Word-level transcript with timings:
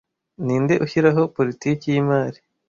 Ninde 0.45 0.73
ushyiraho 0.85 1.21
politiki 1.35 1.85
yimari 1.93 2.39